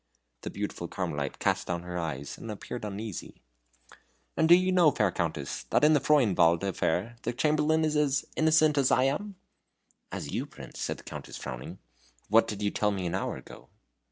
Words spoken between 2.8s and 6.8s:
uneasy. "And do you know, fair Countess, that in the Freudenwald